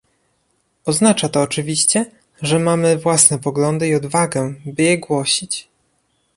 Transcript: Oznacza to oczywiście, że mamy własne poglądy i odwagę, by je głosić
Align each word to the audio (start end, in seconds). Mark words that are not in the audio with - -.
Oznacza 0.85 1.29
to 1.29 1.41
oczywiście, 1.41 2.05
że 2.41 2.59
mamy 2.59 2.97
własne 2.97 3.39
poglądy 3.39 3.87
i 3.87 3.95
odwagę, 3.95 4.53
by 4.65 4.83
je 4.83 4.97
głosić 4.97 5.67